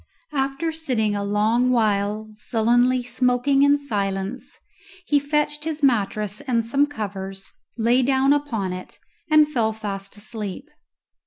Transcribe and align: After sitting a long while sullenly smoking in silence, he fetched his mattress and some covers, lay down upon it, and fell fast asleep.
After 0.33 0.71
sitting 0.71 1.15
a 1.15 1.23
long 1.23 1.69
while 1.69 2.33
sullenly 2.35 3.03
smoking 3.03 3.61
in 3.61 3.77
silence, 3.77 4.57
he 5.05 5.19
fetched 5.19 5.63
his 5.63 5.83
mattress 5.83 6.41
and 6.41 6.65
some 6.65 6.87
covers, 6.87 7.51
lay 7.77 8.01
down 8.01 8.33
upon 8.33 8.73
it, 8.73 8.97
and 9.29 9.47
fell 9.47 9.73
fast 9.73 10.17
asleep. 10.17 10.71